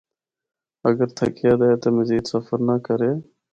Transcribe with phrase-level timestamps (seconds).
[0.89, 3.11] اگر تھکیا دا ہے تے مزید سفر نہ کرّے۔